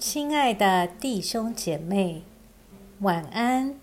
[0.00, 2.22] 亲爱的弟兄姐妹，
[3.00, 3.78] 晚安。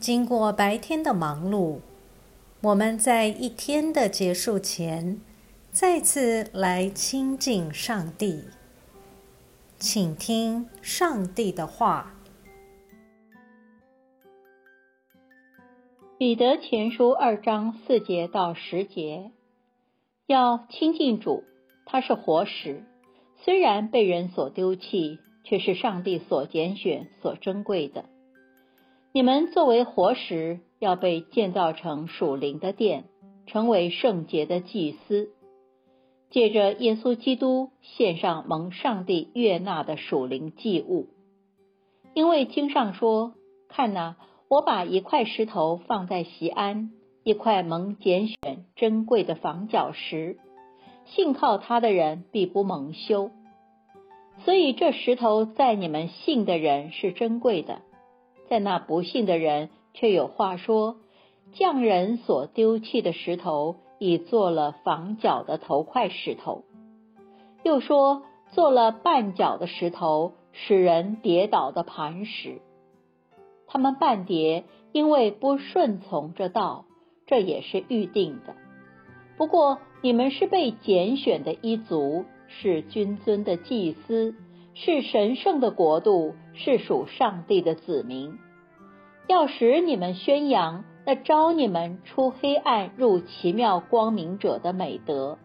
[0.00, 1.78] 经过白天的忙碌，
[2.60, 5.20] 我们在一天的结束前，
[5.70, 8.46] 再次来亲近上帝，
[9.78, 12.14] 请听上帝的话。
[16.18, 19.30] 彼得前书二章四节到十节，
[20.26, 21.44] 要亲近主，
[21.86, 22.84] 他是活石，
[23.44, 28.06] 虽然被人所丢弃，却是上帝所拣选、所珍贵的。
[29.12, 33.04] 你们作为活石，要被建造成属灵的殿，
[33.46, 35.30] 成为圣洁的祭司，
[36.30, 41.08] 借着耶稣基督献上蒙上帝悦纳的属灵祭物。
[42.14, 43.34] 因为经上说
[43.68, 44.16] ：“看哪。”
[44.48, 46.90] 我把一块石头放在西安，
[47.24, 50.36] 一块蒙拣选珍贵的房角石，
[51.06, 53.30] 信靠他的人必不蒙羞。
[54.40, 57.82] 所以这石头在你们信的人是珍贵的，
[58.48, 60.96] 在那不信的人却有话说：
[61.52, 66.64] 匠人所丢弃的石头，已做了房角的头块石头；
[67.62, 72.60] 又说做了绊脚的石头，使人跌倒的磐石。
[73.68, 76.84] 他们半跌，因为不顺从这道，
[77.26, 78.54] 这也是预定的。
[79.38, 82.24] 不过你们是被拣选的一族，
[82.60, 84.34] 是君尊的祭司，
[84.74, 88.38] 是神圣的国度，是属上帝的子民。
[89.28, 95.38] 要使你们宣扬那招你们出黑暗入奇妙光明者的美德。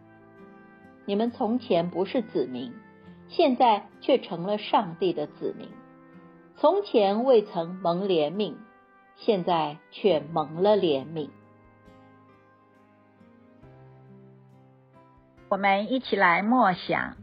[1.06, 2.74] 你们从前不是子民，
[3.30, 5.70] 现在却成了上帝的子民。
[6.58, 8.56] 从前未曾蒙怜悯，
[9.16, 11.30] 现在却蒙了怜悯。
[15.50, 17.16] 我们一起来默想，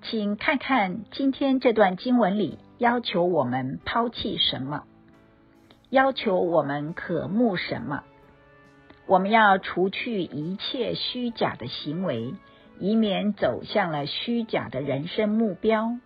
[0.00, 4.84] 请看看今天这段经文里要求我们抛弃什么，
[5.90, 8.02] 要求我们渴慕什么。
[9.06, 12.32] 我们要除去一切虚假的行为，
[12.78, 15.98] 以免走向了虚假的人生目标。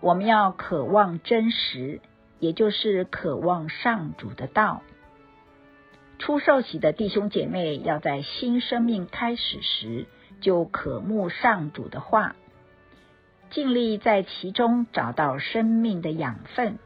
[0.00, 2.00] 我们要渴望真实，
[2.40, 4.82] 也就是渴望上主的道。
[6.18, 10.06] 出受洗的弟兄姐妹要在新生命开始时
[10.42, 12.36] 就渴慕上主的话，
[13.50, 16.78] 尽力在其中找到生命的养分。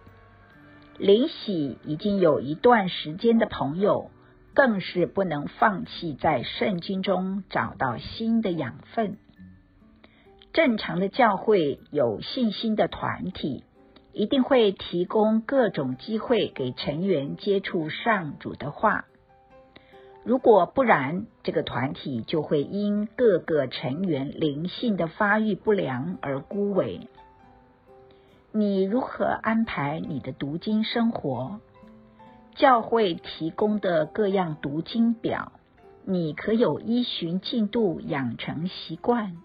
[0.98, 4.10] 灵洗已经有一段时间的朋友，
[4.54, 9.18] 更是不能放弃在圣经中找到新的养分。
[10.52, 13.64] 正常的教会有信心的团体，
[14.14, 19.04] 一定会提供各种机会给成员接触上主的话。
[20.26, 27.06] 如果不然，这个团体就会因各个成员灵性的发育不良而枯萎。
[28.50, 31.60] 你如何安排你的读经生活？
[32.56, 35.52] 教会提供的各样读经表，
[36.04, 39.36] 你可有依循进度养成习惯？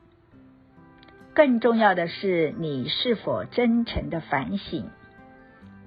[1.36, 4.90] 更重要的是，你是否真诚的反省？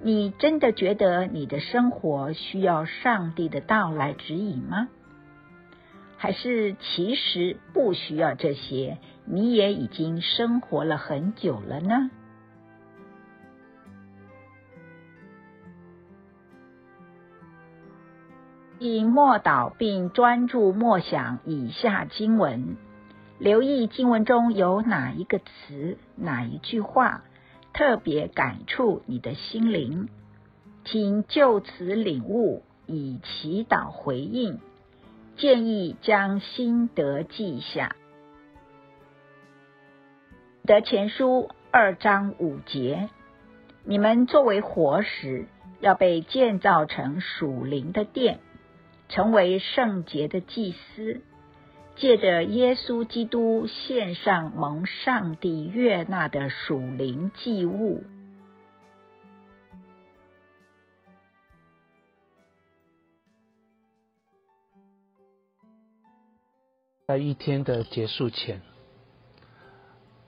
[0.06, 4.88] 你真的觉得你的生活需要上帝的道来指引吗？
[6.18, 8.98] 还是其实不需要这些？
[9.24, 12.10] 你也已经生活了很久了呢？
[18.78, 22.76] 以默祷并专注默想以下经文。
[23.38, 27.24] 留意经文中有哪一个词、哪一句话
[27.74, 30.08] 特别感触你的心灵，
[30.84, 34.60] 请就此领悟，以祈祷回应。
[35.36, 37.96] 建议将心得记下。
[40.64, 43.10] 得前书二章五节：
[43.82, 45.46] 你们作为活石，
[45.80, 48.38] 要被建造成属灵的殿，
[49.08, 51.22] 成为圣洁的祭司。
[51.96, 58.02] 借着耶稣基督献上蒙上帝悦纳的属灵祭物，
[67.06, 68.60] 在一天的结束前，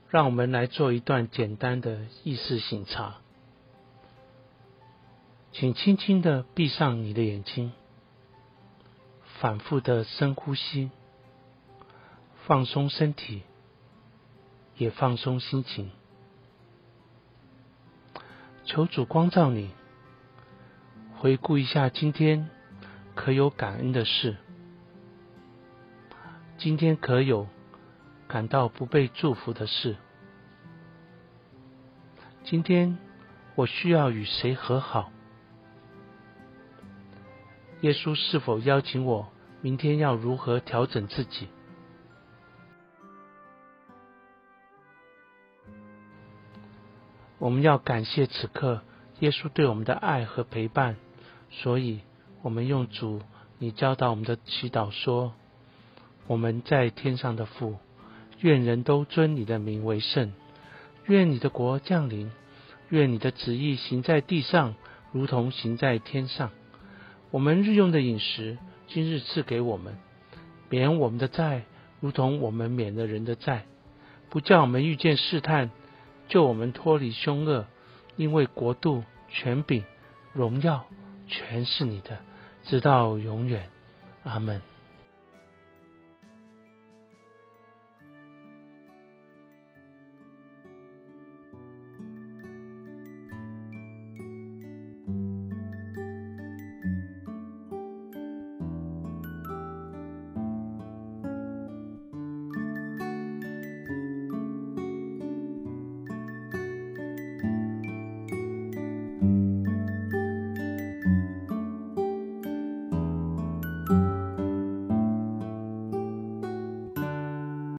[0.08, 3.16] 让我们来做一段简单的意识醒察。
[5.52, 7.72] 请轻轻的闭上你的眼睛，
[9.40, 10.90] 反复的深呼吸。
[12.46, 13.42] 放松身体，
[14.76, 15.90] 也放松心情。
[18.64, 19.70] 求主光照你，
[21.16, 22.48] 回顾一下今天
[23.16, 24.36] 可有感恩的事，
[26.56, 27.48] 今天可有
[28.28, 29.96] 感到不被祝福的事。
[32.44, 32.96] 今天
[33.56, 35.10] 我需要与谁和好？
[37.80, 41.48] 耶稣是否邀请我明天要如何调整自己？
[47.46, 48.80] 我们要感谢此刻
[49.20, 50.96] 耶稣对我们的爱和陪伴，
[51.48, 52.00] 所以
[52.42, 53.22] 我们用主
[53.60, 55.32] 你教导我们的祈祷说
[56.26, 57.76] ：“我们在天上的父，
[58.40, 60.32] 愿人都尊你的名为圣，
[61.04, 62.32] 愿你的国降临，
[62.88, 64.74] 愿你的旨意行在地上，
[65.12, 66.50] 如同行在天上。
[67.30, 68.58] 我们日用的饮食，
[68.88, 69.96] 今日赐给我们，
[70.68, 71.62] 免我们的债，
[72.00, 73.66] 如同我们免了人的债，
[74.30, 75.70] 不叫我们遇见试探。”
[76.28, 77.66] 救我们脱离凶恶，
[78.16, 79.84] 因为国度、权柄、
[80.32, 80.86] 荣耀，
[81.28, 82.18] 全是你的，
[82.64, 83.70] 直到永远。
[84.24, 84.60] 阿门。